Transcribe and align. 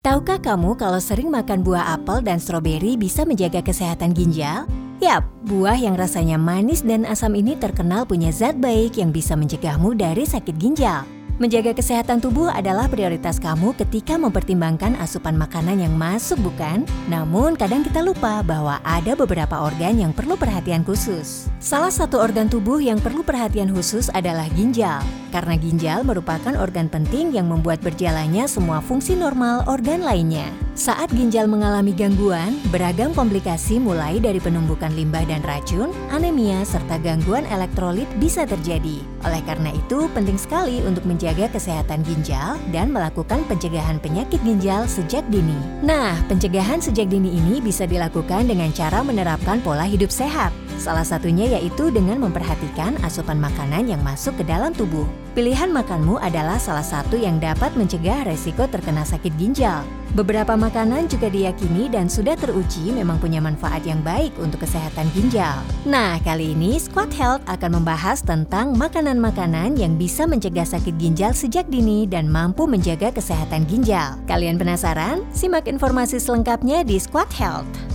Tahukah 0.00 0.40
kamu 0.40 0.80
kalau 0.80 0.96
sering 0.96 1.28
makan 1.28 1.60
buah 1.60 1.92
apel 1.92 2.24
dan 2.24 2.40
stroberi 2.40 2.96
bisa 2.96 3.28
menjaga 3.28 3.60
kesehatan 3.60 4.16
ginjal? 4.16 4.64
Yap, 4.96 5.28
buah 5.44 5.76
yang 5.76 5.92
rasanya 5.92 6.40
manis 6.40 6.80
dan 6.80 7.04
asam 7.04 7.36
ini 7.36 7.52
terkenal 7.52 8.08
punya 8.08 8.32
zat 8.32 8.56
baik 8.56 8.96
yang 8.96 9.12
bisa 9.12 9.36
mencegahmu 9.36 9.92
dari 9.92 10.24
sakit 10.24 10.56
ginjal. 10.56 11.04
Menjaga 11.40 11.72
kesehatan 11.72 12.20
tubuh 12.20 12.52
adalah 12.52 12.84
prioritas 12.84 13.40
kamu 13.40 13.72
ketika 13.72 14.20
mempertimbangkan 14.20 14.92
asupan 15.00 15.40
makanan 15.40 15.80
yang 15.80 15.96
masuk, 15.96 16.36
bukan? 16.44 16.84
Namun, 17.08 17.56
kadang 17.56 17.80
kita 17.80 18.04
lupa 18.04 18.44
bahwa 18.44 18.76
ada 18.84 19.16
beberapa 19.16 19.56
organ 19.56 19.96
yang 19.96 20.12
perlu 20.12 20.36
perhatian 20.36 20.84
khusus. 20.84 21.48
Salah 21.56 21.88
satu 21.88 22.20
organ 22.20 22.52
tubuh 22.52 22.76
yang 22.76 23.00
perlu 23.00 23.24
perhatian 23.24 23.72
khusus 23.72 24.12
adalah 24.12 24.52
ginjal, 24.52 25.00
karena 25.32 25.56
ginjal 25.56 26.04
merupakan 26.04 26.52
organ 26.60 26.92
penting 26.92 27.32
yang 27.32 27.48
membuat 27.48 27.80
berjalannya 27.80 28.44
semua 28.44 28.84
fungsi 28.84 29.16
normal 29.16 29.64
organ 29.64 30.04
lainnya. 30.04 30.69
Saat 30.80 31.12
ginjal 31.12 31.44
mengalami 31.44 31.92
gangguan, 31.92 32.56
beragam 32.72 33.12
komplikasi 33.12 33.76
mulai 33.76 34.16
dari 34.16 34.40
penumbukan 34.40 34.88
limbah 34.96 35.28
dan 35.28 35.44
racun, 35.44 35.92
anemia, 36.08 36.64
serta 36.64 36.96
gangguan 37.04 37.44
elektrolit 37.52 38.08
bisa 38.16 38.48
terjadi. 38.48 39.04
Oleh 39.28 39.44
karena 39.44 39.76
itu, 39.76 40.08
penting 40.16 40.40
sekali 40.40 40.80
untuk 40.88 41.04
menjaga 41.04 41.52
kesehatan 41.52 42.00
ginjal 42.08 42.56
dan 42.72 42.96
melakukan 42.96 43.44
pencegahan 43.44 44.00
penyakit 44.00 44.40
ginjal 44.40 44.88
sejak 44.88 45.20
dini. 45.28 45.84
Nah, 45.84 46.16
pencegahan 46.32 46.80
sejak 46.80 47.12
dini 47.12 47.28
ini 47.28 47.60
bisa 47.60 47.84
dilakukan 47.84 48.48
dengan 48.48 48.72
cara 48.72 49.04
menerapkan 49.04 49.60
pola 49.60 49.84
hidup 49.84 50.08
sehat. 50.08 50.48
Salah 50.80 51.04
satunya 51.04 51.60
yaitu 51.60 51.92
dengan 51.92 52.16
memperhatikan 52.24 52.96
asupan 53.04 53.36
makanan 53.36 53.92
yang 53.92 54.00
masuk 54.00 54.32
ke 54.40 54.48
dalam 54.48 54.72
tubuh. 54.72 55.04
Pilihan 55.36 55.68
makanmu 55.68 56.16
adalah 56.16 56.56
salah 56.56 56.82
satu 56.82 57.20
yang 57.20 57.36
dapat 57.36 57.76
mencegah 57.76 58.24
resiko 58.24 58.64
terkena 58.64 59.04
sakit 59.04 59.28
ginjal. 59.36 59.84
Beberapa 60.16 60.56
makanan 60.56 61.06
juga 61.06 61.28
diyakini 61.28 61.92
dan 61.92 62.08
sudah 62.08 62.34
teruji 62.34 62.90
memang 62.96 63.20
punya 63.20 63.38
manfaat 63.38 63.84
yang 63.84 64.00
baik 64.00 64.32
untuk 64.40 64.64
kesehatan 64.64 65.06
ginjal. 65.12 65.60
Nah, 65.84 66.16
kali 66.24 66.56
ini 66.56 66.80
Squad 66.80 67.12
Health 67.14 67.44
akan 67.46 67.78
membahas 67.78 68.24
tentang 68.24 68.72
makanan-makanan 68.74 69.76
yang 69.76 70.00
bisa 70.00 70.24
mencegah 70.26 70.66
sakit 70.66 70.96
ginjal 70.96 71.36
sejak 71.36 71.68
dini 71.68 72.08
dan 72.08 72.26
mampu 72.26 72.64
menjaga 72.64 73.12
kesehatan 73.12 73.68
ginjal. 73.68 74.16
Kalian 74.26 74.56
penasaran? 74.56 75.22
Simak 75.30 75.68
informasi 75.68 76.16
selengkapnya 76.18 76.82
di 76.82 76.96
Squad 76.96 77.30
Health. 77.36 77.89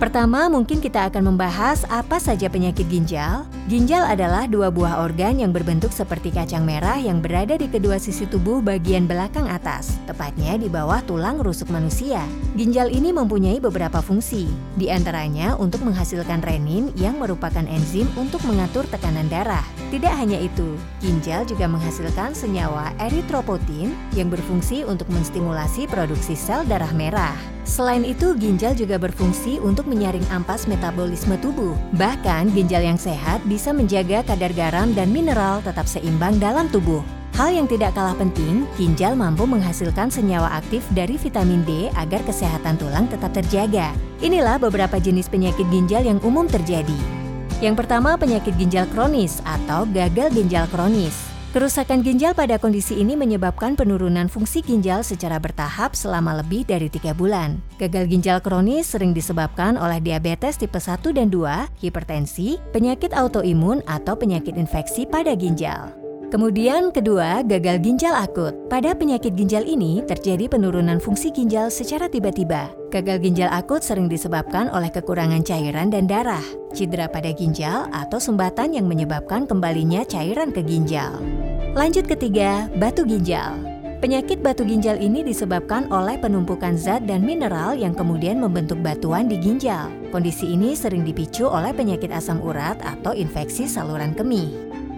Pertama, 0.00 0.48
mungkin 0.48 0.80
kita 0.80 1.12
akan 1.12 1.36
membahas 1.36 1.84
apa 1.92 2.16
saja 2.16 2.48
penyakit 2.48 2.88
ginjal. 2.88 3.44
Ginjal 3.68 4.08
adalah 4.08 4.48
dua 4.48 4.72
buah 4.72 5.04
organ 5.04 5.36
yang 5.36 5.52
berbentuk 5.52 5.92
seperti 5.92 6.32
kacang 6.32 6.64
merah 6.64 6.96
yang 6.96 7.20
berada 7.20 7.60
di 7.60 7.68
kedua 7.68 8.00
sisi 8.00 8.24
tubuh 8.24 8.64
bagian 8.64 9.04
belakang 9.04 9.44
atas, 9.44 10.00
tepatnya 10.08 10.56
di 10.56 10.64
bawah 10.72 11.04
tulang 11.04 11.44
rusuk 11.44 11.68
manusia. 11.68 12.24
Ginjal 12.56 12.88
ini 12.88 13.12
mempunyai 13.12 13.60
beberapa 13.60 14.00
fungsi, 14.00 14.48
di 14.80 14.88
antaranya 14.88 15.60
untuk 15.60 15.84
menghasilkan 15.84 16.40
renin 16.40 16.88
yang 16.96 17.20
merupakan 17.20 17.66
enzim 17.68 18.08
untuk 18.16 18.40
mengatur 18.48 18.88
tekanan 18.88 19.28
darah. 19.28 19.64
Tidak 19.92 20.14
hanya 20.16 20.40
itu, 20.40 20.80
ginjal 21.04 21.44
juga 21.44 21.68
menghasilkan 21.68 22.32
senyawa 22.32 22.96
eritropotin 22.96 23.92
yang 24.16 24.32
berfungsi 24.32 24.88
untuk 24.88 25.04
menstimulasi 25.12 25.84
produksi 25.84 26.32
sel 26.32 26.64
darah 26.64 26.96
merah. 26.96 27.36
Selain 27.68 28.02
itu, 28.08 28.32
ginjal 28.40 28.72
juga 28.72 28.96
berfungsi 28.96 29.60
untuk 29.60 29.84
menyaring 29.84 30.24
ampas 30.32 30.64
metabolisme 30.64 31.36
tubuh. 31.44 31.76
Bahkan, 32.00 32.56
ginjal 32.56 32.82
yang 32.82 32.96
sehat 32.96 33.44
bisa 33.44 33.59
menjaga 33.68 34.24
kadar 34.24 34.56
garam 34.56 34.96
dan 34.96 35.12
mineral 35.12 35.60
tetap 35.60 35.84
seimbang 35.84 36.40
dalam 36.40 36.72
tubuh. 36.72 37.04
Hal 37.36 37.52
yang 37.52 37.68
tidak 37.68 37.92
kalah 37.92 38.16
penting, 38.16 38.64
ginjal 38.80 39.12
mampu 39.12 39.44
menghasilkan 39.44 40.08
senyawa 40.08 40.56
aktif 40.56 40.80
dari 40.96 41.20
vitamin 41.20 41.60
D 41.68 41.92
agar 42.00 42.24
kesehatan 42.24 42.80
tulang 42.80 43.04
tetap 43.12 43.36
terjaga. 43.36 43.92
Inilah 44.24 44.56
beberapa 44.56 44.96
jenis 44.96 45.28
penyakit 45.28 45.68
ginjal 45.68 46.00
yang 46.00 46.20
umum 46.24 46.48
terjadi. 46.48 46.96
Yang 47.60 47.84
pertama, 47.84 48.16
penyakit 48.16 48.56
ginjal 48.56 48.88
kronis 48.88 49.44
atau 49.44 49.84
gagal 49.92 50.32
ginjal 50.32 50.64
kronis. 50.72 51.39
Kerusakan 51.50 52.06
ginjal 52.06 52.30
pada 52.30 52.62
kondisi 52.62 53.02
ini 53.02 53.18
menyebabkan 53.18 53.74
penurunan 53.74 54.30
fungsi 54.30 54.62
ginjal 54.62 55.02
secara 55.02 55.34
bertahap 55.42 55.98
selama 55.98 56.38
lebih 56.38 56.62
dari 56.62 56.86
tiga 56.86 57.10
bulan. 57.10 57.58
Gagal 57.74 58.06
ginjal 58.06 58.38
kronis 58.38 58.94
sering 58.94 59.10
disebabkan 59.10 59.74
oleh 59.74 59.98
diabetes 59.98 60.54
tipe 60.54 60.78
1 60.78 61.10
dan 61.10 61.26
2, 61.26 61.82
hipertensi, 61.82 62.54
penyakit 62.70 63.10
autoimun, 63.18 63.82
atau 63.90 64.14
penyakit 64.14 64.54
infeksi 64.54 65.10
pada 65.10 65.34
ginjal. 65.34 65.90
Kemudian 66.30 66.94
kedua, 66.94 67.42
gagal 67.42 67.82
ginjal 67.82 68.14
akut. 68.14 68.54
Pada 68.70 68.94
penyakit 68.94 69.34
ginjal 69.34 69.66
ini 69.66 70.06
terjadi 70.06 70.46
penurunan 70.46 71.02
fungsi 71.02 71.34
ginjal 71.34 71.74
secara 71.74 72.06
tiba-tiba. 72.06 72.70
Gagal 72.94 73.18
ginjal 73.26 73.50
akut 73.50 73.82
sering 73.82 74.06
disebabkan 74.06 74.70
oleh 74.70 74.94
kekurangan 74.94 75.42
cairan 75.42 75.90
dan 75.90 76.06
darah, 76.06 76.46
cedera 76.70 77.10
pada 77.10 77.34
ginjal, 77.34 77.90
atau 77.90 78.22
sumbatan 78.22 78.78
yang 78.78 78.86
menyebabkan 78.86 79.42
kembalinya 79.50 80.06
cairan 80.06 80.54
ke 80.54 80.62
ginjal. 80.62 81.18
Lanjut 81.70 82.10
ketiga, 82.10 82.66
batu 82.82 83.06
ginjal. 83.06 83.54
Penyakit 84.02 84.42
batu 84.42 84.66
ginjal 84.66 84.98
ini 84.98 85.22
disebabkan 85.22 85.86
oleh 85.94 86.18
penumpukan 86.18 86.74
zat 86.74 87.06
dan 87.06 87.22
mineral 87.22 87.78
yang 87.78 87.94
kemudian 87.94 88.42
membentuk 88.42 88.82
batuan 88.82 89.30
di 89.30 89.38
ginjal. 89.38 89.86
Kondisi 90.10 90.50
ini 90.50 90.74
sering 90.74 91.06
dipicu 91.06 91.46
oleh 91.46 91.70
penyakit 91.70 92.10
asam 92.10 92.42
urat 92.42 92.74
atau 92.82 93.14
infeksi 93.14 93.70
saluran 93.70 94.18
kemih. 94.18 94.50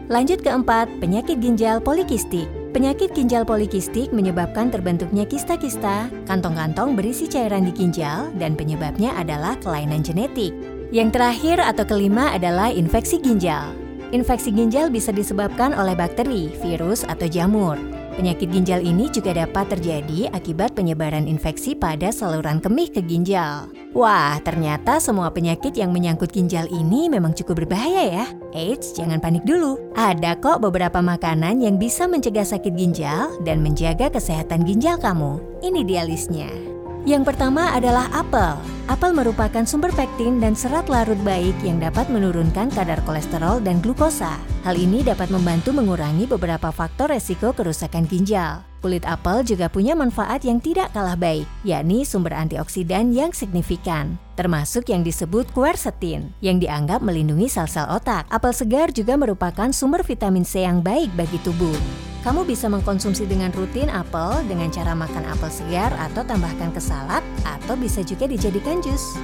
Lanjut 0.08 0.40
keempat, 0.40 0.88
penyakit 0.96 1.44
ginjal 1.44 1.76
polikistik. 1.76 2.48
Penyakit 2.72 3.12
ginjal 3.12 3.44
polikistik 3.44 4.08
menyebabkan 4.08 4.72
terbentuknya 4.72 5.28
kista-kista, 5.28 6.08
kantong-kantong 6.24 6.96
berisi 6.96 7.28
cairan 7.28 7.68
di 7.68 7.72
ginjal, 7.76 8.32
dan 8.40 8.56
penyebabnya 8.56 9.12
adalah 9.20 9.60
kelainan 9.60 10.00
genetik. 10.00 10.56
Yang 10.88 11.20
terakhir 11.20 11.60
atau 11.60 11.84
kelima 11.84 12.32
adalah 12.32 12.72
infeksi 12.72 13.20
ginjal. 13.20 13.81
Infeksi 14.12 14.52
ginjal 14.52 14.92
bisa 14.92 15.08
disebabkan 15.08 15.72
oleh 15.72 15.96
bakteri, 15.96 16.52
virus, 16.60 17.00
atau 17.08 17.24
jamur. 17.24 17.80
Penyakit 18.12 18.52
ginjal 18.52 18.84
ini 18.84 19.08
juga 19.08 19.32
dapat 19.32 19.72
terjadi 19.72 20.28
akibat 20.36 20.76
penyebaran 20.76 21.24
infeksi 21.24 21.72
pada 21.72 22.12
saluran 22.12 22.60
kemih 22.60 22.92
ke 22.92 23.00
ginjal. 23.00 23.72
Wah, 23.96 24.36
ternyata 24.44 25.00
semua 25.00 25.32
penyakit 25.32 25.72
yang 25.80 25.96
menyangkut 25.96 26.28
ginjal 26.28 26.68
ini 26.68 27.08
memang 27.08 27.32
cukup 27.32 27.64
berbahaya 27.64 28.04
ya. 28.20 28.26
Eits, 28.52 28.92
jangan 28.92 29.16
panik 29.16 29.48
dulu. 29.48 29.80
Ada 29.96 30.36
kok 30.44 30.60
beberapa 30.60 31.00
makanan 31.00 31.64
yang 31.64 31.80
bisa 31.80 32.04
mencegah 32.04 32.44
sakit 32.44 32.76
ginjal 32.76 33.32
dan 33.48 33.64
menjaga 33.64 34.12
kesehatan 34.12 34.68
ginjal 34.68 35.00
kamu. 35.00 35.40
Ini 35.64 35.80
dia 35.88 36.04
listnya. 36.04 36.71
Yang 37.02 37.34
pertama 37.34 37.74
adalah 37.74 38.06
apel. 38.14 38.54
Apel 38.86 39.10
merupakan 39.10 39.66
sumber 39.66 39.90
pektin 39.90 40.38
dan 40.38 40.54
serat 40.54 40.86
larut 40.86 41.18
baik 41.26 41.54
yang 41.66 41.82
dapat 41.82 42.06
menurunkan 42.06 42.70
kadar 42.70 43.02
kolesterol 43.02 43.58
dan 43.58 43.82
glukosa. 43.82 44.38
Hal 44.62 44.78
ini 44.78 45.02
dapat 45.02 45.26
membantu 45.34 45.74
mengurangi 45.74 46.30
beberapa 46.30 46.70
faktor 46.70 47.10
resiko 47.10 47.50
kerusakan 47.50 48.06
ginjal. 48.06 48.62
Kulit 48.78 49.02
apel 49.02 49.42
juga 49.42 49.66
punya 49.66 49.98
manfaat 49.98 50.46
yang 50.46 50.62
tidak 50.62 50.94
kalah 50.94 51.18
baik, 51.18 51.46
yakni 51.66 52.06
sumber 52.06 52.34
antioksidan 52.34 53.10
yang 53.10 53.34
signifikan, 53.34 54.18
termasuk 54.38 54.86
yang 54.90 55.02
disebut 55.02 55.46
quercetin, 55.54 56.30
yang 56.38 56.62
dianggap 56.62 57.02
melindungi 57.02 57.50
sel-sel 57.50 57.86
otak. 57.90 58.26
Apel 58.30 58.54
segar 58.54 58.94
juga 58.94 59.18
merupakan 59.18 59.70
sumber 59.74 60.06
vitamin 60.06 60.46
C 60.46 60.66
yang 60.66 60.82
baik 60.82 61.10
bagi 61.18 61.38
tubuh. 61.42 62.11
Kamu 62.22 62.46
bisa 62.46 62.70
mengkonsumsi 62.70 63.26
dengan 63.26 63.50
rutin 63.50 63.90
apel 63.90 64.46
dengan 64.46 64.70
cara 64.70 64.94
makan 64.94 65.26
apel 65.26 65.50
segar 65.50 65.90
atau 65.98 66.22
tambahkan 66.22 66.70
ke 66.70 66.78
salad 66.78 67.18
atau 67.42 67.74
bisa 67.74 67.98
juga 68.06 68.30
dijadikan 68.30 68.78
jus. 68.78 69.18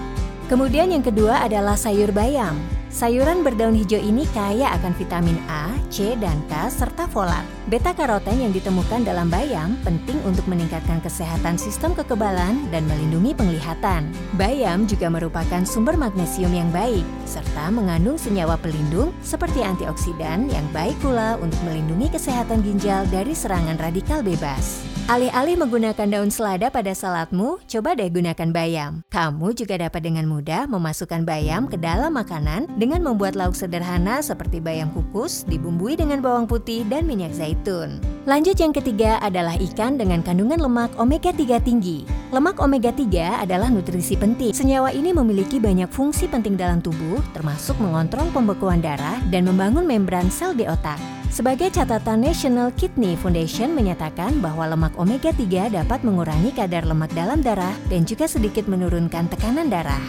Kemudian 0.48 0.88
yang 0.88 1.04
kedua 1.04 1.44
adalah 1.44 1.76
sayur 1.76 2.09
bayam. 2.09 2.56
Sayuran 2.88 3.44
berdaun 3.44 3.76
hijau 3.76 4.00
ini 4.00 4.25
kaya 4.32 4.72
akan 4.81 4.97
vitamin 4.97 5.36
A, 5.44 5.76
C, 5.92 6.16
dan 6.16 6.41
K, 6.48 6.72
serta 6.72 7.04
folat. 7.04 7.44
Beta 7.69 7.92
karoten 7.92 8.41
yang 8.41 8.56
ditemukan 8.56 9.04
dalam 9.04 9.28
bayam 9.28 9.76
penting 9.84 10.16
untuk 10.25 10.48
meningkatkan 10.48 11.04
kesehatan 11.04 11.60
sistem 11.60 11.92
kekebalan 11.92 12.64
dan 12.72 12.88
melindungi 12.88 13.37
penglihatan. 13.37 14.08
Bayam 14.40 14.88
juga 14.88 15.12
merupakan 15.12 15.69
sumber 15.69 16.00
magnesium 16.00 16.56
yang 16.56 16.72
baik, 16.72 17.05
serta 17.28 17.69
mengandung 17.69 18.17
senyawa 18.17 18.56
pelindung 18.56 19.12
seperti 19.20 19.61
antioksidan 19.61 20.49
yang 20.49 20.64
baik 20.72 20.96
pula 21.05 21.37
untuk 21.44 21.61
melindungi 21.69 22.08
kesehatan 22.08 22.64
ginjal 22.64 23.05
dari 23.12 23.37
serangan 23.37 23.76
radikal 23.76 24.25
bebas. 24.25 24.97
Alih-alih 25.08 25.56
menggunakan 25.56 26.05
daun 26.05 26.28
selada 26.28 26.69
pada 26.69 26.93
saladmu, 26.93 27.64
coba 27.64 27.96
deh 27.96 28.12
gunakan 28.12 28.52
bayam. 28.52 29.00
Kamu 29.08 29.56
juga 29.56 29.81
dapat 29.81 30.05
dengan 30.05 30.28
mudah 30.28 30.69
memasukkan 30.69 31.25
bayam 31.25 31.64
ke 31.64 31.81
dalam 31.81 32.12
makanan 32.12 32.69
dengan 32.76 33.00
membuat 33.00 33.32
lauk 33.32 33.56
sederhana 33.56 34.20
seperti 34.20 34.60
bayam 34.60 34.93
kukus 34.93 35.49
dibumbui 35.49 35.96
dengan 35.96 36.20
bawang 36.20 36.44
putih 36.44 36.84
dan 36.93 37.08
minyak 37.08 37.32
zaitun. 37.32 37.96
Lanjut 38.28 38.60
yang 38.60 38.76
ketiga 38.76 39.16
adalah 39.25 39.56
ikan 39.56 39.96
dengan 39.96 40.20
kandungan 40.20 40.60
lemak 40.60 40.93
omega 41.00 41.32
3 41.32 41.56
tinggi. 41.64 42.05
Lemak 42.28 42.60
omega 42.60 42.93
3 42.93 43.49
adalah 43.49 43.72
nutrisi 43.72 44.12
penting. 44.12 44.52
Senyawa 44.52 44.93
ini 44.93 45.16
memiliki 45.16 45.56
banyak 45.56 45.88
fungsi 45.88 46.28
penting 46.28 46.60
dalam 46.60 46.84
tubuh, 46.84 47.16
termasuk 47.32 47.81
mengontrol 47.81 48.28
pembekuan 48.37 48.84
darah 48.84 49.16
dan 49.32 49.49
membangun 49.49 49.88
membran 49.88 50.28
sel 50.28 50.52
di 50.52 50.69
otak. 50.69 51.18
Sebagai 51.28 51.69
catatan 51.69 52.25
National 52.25 52.72
Kidney 52.72 53.12
Foundation 53.12 53.76
menyatakan 53.76 54.40
bahwa 54.40 54.64
lemak 54.64 54.96
omega 54.96 55.28
3 55.28 55.69
dapat 55.76 56.00
mengurangi 56.00 56.56
kadar 56.56 56.88
lemak 56.88 57.12
dalam 57.12 57.44
darah 57.44 57.76
dan 57.92 58.08
juga 58.08 58.25
sedikit 58.25 58.64
menurunkan 58.64 59.28
tekanan 59.28 59.69
darah. 59.69 60.00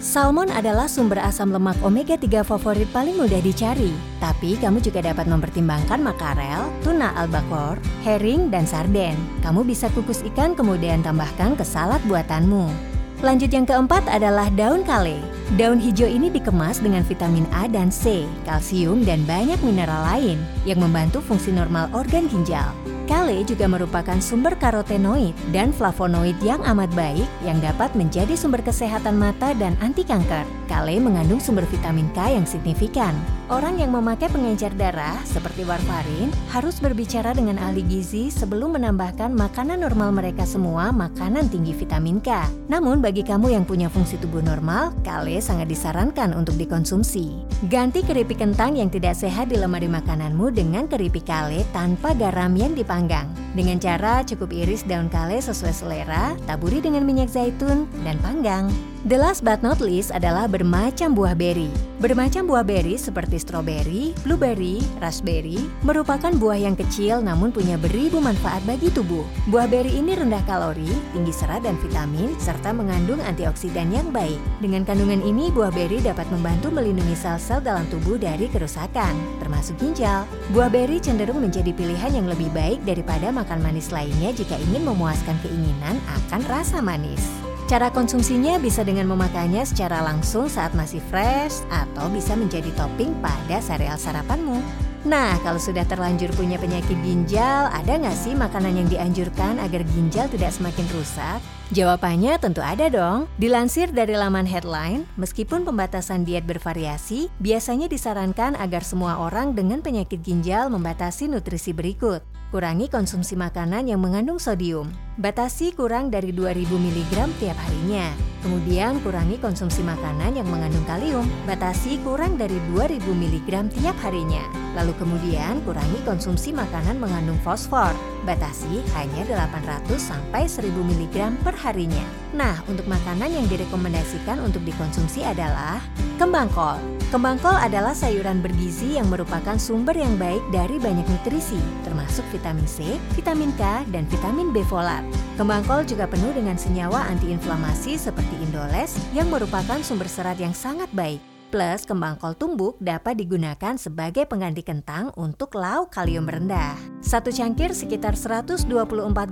Salmon 0.00 0.48
adalah 0.52 0.88
sumber 0.88 1.20
asam 1.20 1.52
lemak 1.52 1.76
omega 1.80 2.16
3 2.16 2.44
favorit 2.44 2.88
paling 2.92 3.16
mudah 3.16 3.40
dicari. 3.40 3.92
Tapi 4.20 4.60
kamu 4.60 4.84
juga 4.84 5.00
dapat 5.00 5.28
mempertimbangkan 5.28 6.00
makarel, 6.00 6.68
tuna 6.84 7.12
albacore, 7.16 7.80
herring, 8.04 8.52
dan 8.52 8.68
sarden. 8.68 9.16
Kamu 9.40 9.64
bisa 9.64 9.88
kukus 9.96 10.20
ikan 10.32 10.52
kemudian 10.52 11.00
tambahkan 11.00 11.56
ke 11.56 11.64
salad 11.64 12.00
buatanmu. 12.04 12.99
Lanjut 13.20 13.52
yang 13.52 13.68
keempat 13.68 14.08
adalah 14.08 14.48
daun 14.56 14.80
kale. 14.80 15.20
Daun 15.60 15.76
hijau 15.76 16.08
ini 16.08 16.32
dikemas 16.32 16.80
dengan 16.80 17.04
vitamin 17.04 17.44
A 17.52 17.68
dan 17.68 17.92
C, 17.92 18.24
kalsium, 18.48 19.04
dan 19.04 19.28
banyak 19.28 19.60
mineral 19.60 20.08
lain 20.08 20.40
yang 20.64 20.80
membantu 20.80 21.20
fungsi 21.20 21.52
normal 21.52 21.92
organ 21.92 22.32
ginjal. 22.32 22.72
Kale 23.04 23.44
juga 23.44 23.68
merupakan 23.68 24.16
sumber 24.24 24.56
karotenoid 24.56 25.36
dan 25.52 25.68
flavonoid 25.68 26.38
yang 26.40 26.64
amat 26.64 26.88
baik 26.96 27.28
yang 27.44 27.60
dapat 27.60 27.92
menjadi 27.92 28.32
sumber 28.32 28.64
kesehatan 28.64 29.20
mata 29.20 29.52
dan 29.52 29.76
anti 29.84 30.00
kanker. 30.00 30.59
Kale 30.70 31.02
mengandung 31.02 31.42
sumber 31.42 31.66
vitamin 31.66 32.06
K 32.14 32.38
yang 32.38 32.46
signifikan. 32.46 33.10
Orang 33.50 33.82
yang 33.82 33.90
memakai 33.90 34.30
pengencer 34.30 34.70
darah 34.78 35.18
seperti 35.26 35.66
warfarin 35.66 36.30
harus 36.54 36.78
berbicara 36.78 37.34
dengan 37.34 37.58
ahli 37.58 37.82
gizi 37.82 38.30
sebelum 38.30 38.78
menambahkan 38.78 39.34
makanan 39.34 39.82
normal 39.82 40.14
mereka 40.14 40.46
semua 40.46 40.94
makanan 40.94 41.50
tinggi 41.50 41.74
vitamin 41.74 42.22
K. 42.22 42.46
Namun 42.70 43.02
bagi 43.02 43.26
kamu 43.26 43.50
yang 43.50 43.66
punya 43.66 43.90
fungsi 43.90 44.22
tubuh 44.22 44.46
normal, 44.46 44.94
kale 45.02 45.42
sangat 45.42 45.66
disarankan 45.66 46.30
untuk 46.38 46.54
dikonsumsi. 46.54 47.42
Ganti 47.66 48.06
keripik 48.06 48.38
kentang 48.38 48.78
yang 48.78 48.86
tidak 48.86 49.18
sehat 49.18 49.50
di 49.50 49.58
lemari 49.58 49.90
makananmu 49.90 50.54
dengan 50.54 50.86
keripik 50.86 51.26
kale 51.26 51.66
tanpa 51.74 52.14
garam 52.14 52.54
yang 52.54 52.78
dipanggang 52.78 53.10
panggang. 53.10 53.26
Dengan 53.56 53.82
cara 53.82 54.22
cukup 54.22 54.52
iris 54.52 54.84
daun 54.84 55.08
kale 55.08 55.42
sesuai 55.42 55.74
selera, 55.74 56.36
taburi 56.44 56.78
dengan 56.78 57.02
minyak 57.02 57.32
zaitun, 57.32 57.90
dan 58.04 58.20
panggang. 58.22 58.68
The 59.08 59.16
last 59.16 59.48
but 59.48 59.64
not 59.64 59.80
least 59.80 60.12
adalah 60.12 60.44
bermacam 60.44 61.16
buah 61.16 61.32
beri. 61.32 61.72
Bermacam 62.04 62.44
buah 62.44 62.60
beri 62.60 63.00
seperti 63.00 63.40
stroberi, 63.40 64.12
blueberry, 64.28 64.76
raspberry 65.00 65.56
merupakan 65.80 66.28
buah 66.36 66.60
yang 66.60 66.76
kecil 66.76 67.24
namun 67.24 67.48
punya 67.48 67.80
beribu 67.80 68.20
manfaat 68.20 68.60
bagi 68.68 68.92
tubuh. 68.92 69.24
Buah 69.48 69.72
beri 69.72 69.96
ini 69.96 70.12
rendah 70.12 70.44
kalori, 70.44 70.92
tinggi 71.16 71.32
serat 71.32 71.64
dan 71.64 71.80
vitamin, 71.80 72.36
serta 72.36 72.76
mengandung 72.76 73.24
antioksidan 73.24 73.88
yang 73.88 74.12
baik. 74.12 74.36
Dengan 74.60 74.84
kandungan 74.84 75.24
ini, 75.24 75.48
buah 75.48 75.72
beri 75.72 76.04
dapat 76.04 76.28
membantu 76.28 76.68
melindungi 76.68 77.16
sel-sel 77.16 77.64
dalam 77.64 77.88
tubuh 77.88 78.20
dari 78.20 78.52
kerusakan, 78.52 79.16
termasuk 79.40 79.80
ginjal. 79.80 80.28
Buah 80.52 80.68
beri 80.68 81.00
cenderung 81.00 81.40
menjadi 81.40 81.72
pilihan 81.72 82.20
yang 82.20 82.28
lebih 82.28 82.52
baik 82.52 82.84
daripada 82.84 83.32
makan 83.32 83.64
manis 83.64 83.88
lainnya 83.88 84.28
jika 84.36 84.60
ingin 84.60 84.84
memuaskan 84.84 85.40
keinginan 85.40 85.96
akan 86.20 86.44
rasa 86.52 86.84
manis. 86.84 87.49
Cara 87.70 87.86
konsumsinya 87.86 88.58
bisa 88.58 88.82
dengan 88.82 89.06
memakannya 89.06 89.62
secara 89.62 90.02
langsung 90.02 90.50
saat 90.50 90.74
masih 90.74 90.98
fresh 91.06 91.62
atau 91.70 92.10
bisa 92.10 92.34
menjadi 92.34 92.66
topping 92.74 93.14
pada 93.22 93.62
sereal 93.62 93.94
sarapanmu. 93.94 94.58
Nah, 95.06 95.38
kalau 95.46 95.62
sudah 95.62 95.86
terlanjur 95.86 96.34
punya 96.34 96.58
penyakit 96.58 96.98
ginjal, 96.98 97.70
ada 97.70 97.94
nggak 97.94 98.18
sih 98.18 98.34
makanan 98.34 98.74
yang 98.74 98.88
dianjurkan 98.90 99.62
agar 99.62 99.86
ginjal 99.94 100.26
tidak 100.26 100.50
semakin 100.50 100.82
rusak? 100.90 101.38
Jawabannya 101.70 102.42
tentu 102.42 102.58
ada 102.58 102.90
dong. 102.90 103.30
Dilansir 103.38 103.94
dari 103.94 104.18
laman 104.18 104.50
headline, 104.50 105.06
meskipun 105.14 105.62
pembatasan 105.62 106.26
diet 106.26 106.42
bervariasi, 106.50 107.30
biasanya 107.38 107.86
disarankan 107.86 108.58
agar 108.58 108.82
semua 108.82 109.22
orang 109.22 109.54
dengan 109.54 109.78
penyakit 109.78 110.18
ginjal 110.26 110.74
membatasi 110.74 111.30
nutrisi 111.30 111.70
berikut. 111.70 112.26
Kurangi 112.50 112.90
konsumsi 112.90 113.38
makanan 113.38 113.86
yang 113.86 114.02
mengandung 114.02 114.42
sodium. 114.42 114.90
Batasi 115.14 115.70
kurang 115.70 116.10
dari 116.10 116.34
2000 116.34 116.66
mg 116.66 117.30
tiap 117.38 117.54
harinya. 117.54 118.10
Kemudian 118.42 118.98
kurangi 119.06 119.38
konsumsi 119.38 119.86
makanan 119.86 120.34
yang 120.34 120.50
mengandung 120.50 120.82
kalium. 120.82 121.30
Batasi 121.46 122.02
kurang 122.02 122.34
dari 122.34 122.58
2000 122.74 123.06
mg 123.06 123.70
tiap 123.70 123.94
harinya. 124.02 124.59
Lalu 124.78 124.92
kemudian 124.98 125.58
kurangi 125.66 125.98
konsumsi 126.06 126.54
makanan 126.54 127.02
mengandung 127.02 127.38
fosfor. 127.42 127.90
Batasi 128.22 128.84
hanya 128.94 129.48
800 129.50 129.90
sampai 129.98 130.46
1000 130.46 130.70
mg 130.70 131.16
per 131.42 131.56
harinya. 131.58 132.06
Nah, 132.30 132.62
untuk 132.70 132.86
makanan 132.86 133.32
yang 133.32 133.46
direkomendasikan 133.50 134.38
untuk 134.38 134.62
dikonsumsi 134.62 135.26
adalah 135.26 135.82
kembang 136.20 136.46
kol. 136.54 136.78
Kembang 137.10 137.42
kol 137.42 137.58
adalah 137.58 137.90
sayuran 137.90 138.38
bergizi 138.38 138.94
yang 138.94 139.10
merupakan 139.10 139.58
sumber 139.58 139.98
yang 139.98 140.14
baik 140.14 140.38
dari 140.54 140.78
banyak 140.78 141.02
nutrisi, 141.10 141.58
termasuk 141.82 142.22
vitamin 142.30 142.68
C, 142.70 143.02
vitamin 143.18 143.50
K, 143.58 143.82
dan 143.90 144.06
vitamin 144.06 144.54
B 144.54 144.62
folat. 144.62 145.02
Kembang 145.34 145.66
kol 145.66 145.82
juga 145.82 146.06
penuh 146.06 146.30
dengan 146.30 146.54
senyawa 146.54 147.10
antiinflamasi 147.10 147.98
seperti 147.98 148.38
indoles 148.46 148.94
yang 149.10 149.26
merupakan 149.26 149.82
sumber 149.82 150.06
serat 150.06 150.38
yang 150.38 150.54
sangat 150.54 150.86
baik. 150.94 151.39
Plus, 151.50 151.82
kembang 151.82 152.14
kol 152.14 152.38
tumbuk 152.38 152.78
dapat 152.78 153.18
digunakan 153.18 153.74
sebagai 153.74 154.22
pengganti 154.22 154.62
kentang 154.62 155.10
untuk 155.18 155.58
lauk 155.58 155.90
kalium 155.90 156.30
rendah. 156.30 156.78
Satu 157.02 157.34
cangkir 157.34 157.74
sekitar 157.74 158.14
124 158.14 158.70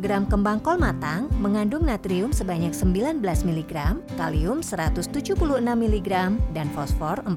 gram 0.02 0.26
kembang 0.26 0.58
kol 0.58 0.82
matang 0.82 1.30
mengandung 1.38 1.86
natrium 1.86 2.34
sebanyak 2.34 2.74
19 2.74 3.22
mg, 3.22 3.72
kalium 4.18 4.58
176 4.66 5.14
mg, 5.62 6.10
dan 6.50 6.66
fosfor 6.74 7.22
40 7.22 7.30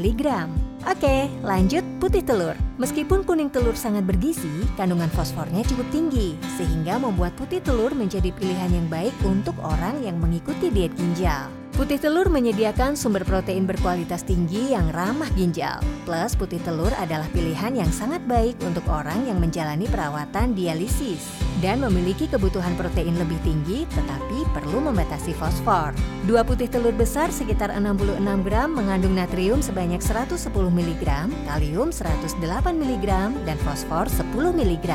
mg. 0.00 0.48
Oke, 0.88 1.28
lanjut 1.44 1.84
putih 2.00 2.24
telur. 2.24 2.56
Meskipun 2.80 3.28
kuning 3.28 3.52
telur 3.52 3.76
sangat 3.76 4.08
bergizi, 4.08 4.64
kandungan 4.80 5.12
fosfornya 5.12 5.60
cukup 5.68 5.84
tinggi, 5.92 6.40
sehingga 6.56 6.96
membuat 6.96 7.36
putih 7.36 7.60
telur 7.60 7.92
menjadi 7.92 8.32
pilihan 8.32 8.72
yang 8.72 8.88
baik 8.88 9.12
untuk 9.28 9.54
orang 9.60 10.00
yang 10.00 10.16
mengikuti 10.16 10.72
diet 10.72 10.96
ginjal. 10.96 11.61
Putih 11.72 11.96
telur 11.96 12.28
menyediakan 12.28 13.00
sumber 13.00 13.24
protein 13.24 13.64
berkualitas 13.64 14.28
tinggi 14.28 14.76
yang 14.76 14.92
ramah 14.92 15.32
ginjal. 15.32 15.80
Plus, 16.04 16.36
putih 16.36 16.60
telur 16.60 16.92
adalah 17.00 17.24
pilihan 17.32 17.72
yang 17.72 17.88
sangat 17.88 18.20
baik 18.28 18.60
untuk 18.60 18.84
orang 18.92 19.24
yang 19.24 19.40
menjalani 19.40 19.88
perawatan 19.88 20.52
dialisis 20.52 21.24
dan 21.64 21.80
memiliki 21.80 22.28
kebutuhan 22.28 22.76
protein 22.76 23.16
lebih 23.16 23.40
tinggi 23.40 23.88
tetapi 23.88 24.44
perlu 24.52 24.84
membatasi 24.84 25.32
fosfor. 25.32 25.96
Dua 26.28 26.44
putih 26.44 26.68
telur 26.68 26.92
besar 26.92 27.32
sekitar 27.32 27.72
66 27.72 28.20
gram 28.44 28.68
mengandung 28.68 29.16
natrium 29.16 29.64
sebanyak 29.64 30.04
110 30.04 30.52
mg, 30.52 31.04
kalium 31.48 31.88
108 31.88 32.36
mg, 32.68 33.06
dan 33.48 33.56
fosfor 33.64 34.12
10 34.12 34.28
mg. 34.60 34.88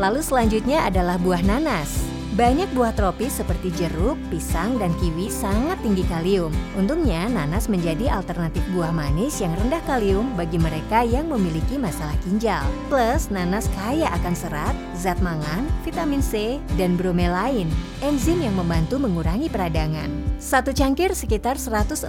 Lalu 0.00 0.24
selanjutnya 0.24 0.88
adalah 0.88 1.20
buah 1.20 1.44
nanas. 1.44 2.19
Banyak 2.30 2.70
buah 2.78 2.94
tropis 2.94 3.42
seperti 3.42 3.74
jeruk, 3.74 4.14
pisang, 4.30 4.78
dan 4.78 4.94
kiwi 5.02 5.26
sangat 5.26 5.82
tinggi 5.82 6.06
kalium. 6.06 6.54
Untungnya, 6.78 7.26
nanas 7.26 7.66
menjadi 7.66 8.06
alternatif 8.06 8.62
buah 8.70 8.94
manis 8.94 9.42
yang 9.42 9.50
rendah 9.58 9.82
kalium 9.82 10.30
bagi 10.38 10.54
mereka 10.54 11.02
yang 11.02 11.26
memiliki 11.26 11.74
masalah 11.74 12.14
ginjal. 12.22 12.62
Plus, 12.86 13.34
nanas 13.34 13.66
kaya 13.74 14.06
akan 14.14 14.34
serat, 14.38 14.78
zat 14.94 15.18
mangan, 15.18 15.66
vitamin 15.82 16.22
C, 16.22 16.62
dan 16.78 16.94
bromelain, 16.94 17.66
enzim 17.98 18.38
yang 18.38 18.54
membantu 18.54 19.02
mengurangi 19.02 19.50
peradangan. 19.50 20.06
Satu 20.38 20.70
cangkir 20.70 21.10
sekitar 21.12 21.58
165 21.58 22.06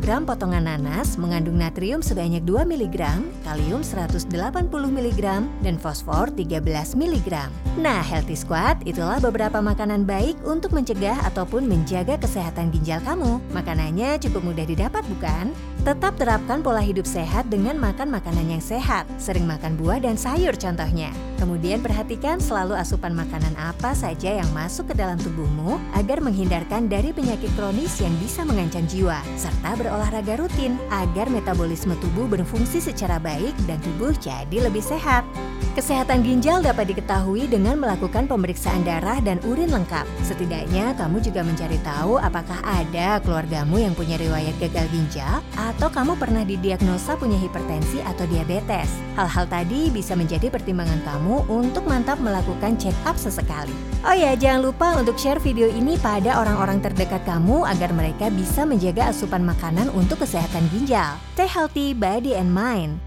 gram 0.00 0.24
potongan 0.24 0.64
nanas 0.64 1.20
mengandung 1.20 1.60
natrium 1.60 2.00
sebanyak 2.00 2.40
2 2.48 2.64
mg, 2.64 3.20
kalium 3.44 3.84
180 3.84 4.32
mg, 4.72 5.22
dan 5.60 5.76
fosfor 5.76 6.32
13 6.32 6.64
mg. 6.96 7.28
Nah, 7.76 8.00
Healthy 8.00 8.34
Squad 8.34 8.82
itulah 8.88 9.20
beberapa 9.20 9.41
beberapa 9.42 9.74
makanan 9.74 10.06
baik 10.06 10.38
untuk 10.46 10.70
mencegah 10.70 11.18
ataupun 11.26 11.66
menjaga 11.66 12.14
kesehatan 12.14 12.70
ginjal 12.70 13.02
kamu. 13.02 13.42
Makanannya 13.50 14.14
cukup 14.22 14.38
mudah 14.38 14.62
didapat 14.62 15.02
bukan? 15.10 15.50
Tetap 15.82 16.14
terapkan 16.14 16.62
pola 16.62 16.78
hidup 16.78 17.02
sehat 17.02 17.50
dengan 17.50 17.74
makan 17.74 18.14
makanan 18.14 18.54
yang 18.54 18.62
sehat. 18.62 19.02
Sering 19.18 19.42
makan 19.42 19.74
buah 19.74 19.98
dan 19.98 20.14
sayur 20.14 20.54
contohnya. 20.54 21.10
Kemudian 21.42 21.82
perhatikan 21.82 22.38
selalu 22.38 22.78
asupan 22.78 23.18
makanan 23.18 23.58
apa 23.58 23.90
saja 23.98 24.38
yang 24.38 24.46
masuk 24.54 24.86
ke 24.86 24.94
dalam 24.94 25.18
tubuhmu 25.18 25.74
agar 25.98 26.22
menghindarkan 26.22 26.86
dari 26.86 27.10
penyakit 27.10 27.50
kronis 27.58 27.98
yang 27.98 28.14
bisa 28.22 28.46
mengancam 28.46 28.86
jiwa. 28.86 29.18
Serta 29.34 29.74
berolahraga 29.74 30.38
rutin 30.38 30.78
agar 30.94 31.26
metabolisme 31.26 31.98
tubuh 31.98 32.30
berfungsi 32.30 32.78
secara 32.78 33.18
baik 33.18 33.58
dan 33.66 33.82
tubuh 33.82 34.14
jadi 34.22 34.70
lebih 34.70 34.86
sehat. 34.86 35.26
Kesehatan 35.72 36.20
ginjal 36.20 36.60
dapat 36.60 36.92
diketahui 36.92 37.48
dengan 37.48 37.80
melakukan 37.80 38.28
pemeriksaan 38.28 38.84
darah 38.84 39.16
dan 39.24 39.40
urin 39.48 39.72
lengkap. 39.72 40.04
Setidaknya 40.20 40.92
kamu 41.00 41.24
juga 41.24 41.40
mencari 41.40 41.80
tahu 41.80 42.20
apakah 42.20 42.60
ada 42.60 43.16
keluargamu 43.24 43.80
yang 43.80 43.96
punya 43.96 44.20
riwayat 44.20 44.52
gagal 44.60 44.84
ginjal 44.92 45.40
atau 45.56 45.88
kamu 45.88 46.20
pernah 46.20 46.44
didiagnosa 46.44 47.16
punya 47.16 47.40
hipertensi 47.40 48.04
atau 48.04 48.28
diabetes. 48.28 48.92
Hal-hal 49.16 49.48
tadi 49.48 49.88
bisa 49.88 50.12
menjadi 50.12 50.52
pertimbangan 50.52 51.00
kamu 51.08 51.48
untuk 51.48 51.88
mantap 51.88 52.20
melakukan 52.20 52.76
check 52.76 52.96
up 53.08 53.16
sesekali. 53.16 53.72
Oh 54.04 54.12
ya, 54.12 54.36
jangan 54.36 54.68
lupa 54.68 54.92
untuk 55.00 55.16
share 55.16 55.40
video 55.40 55.72
ini 55.72 55.96
pada 56.04 56.36
orang-orang 56.36 56.84
terdekat 56.84 57.24
kamu 57.24 57.64
agar 57.64 57.96
mereka 57.96 58.28
bisa 58.28 58.68
menjaga 58.68 59.08
asupan 59.08 59.40
makanan 59.40 59.88
untuk 59.96 60.20
kesehatan 60.20 60.68
ginjal. 60.68 61.16
Stay 61.32 61.48
healthy 61.48 61.96
body 61.96 62.36
and 62.36 62.52
mind. 62.52 63.02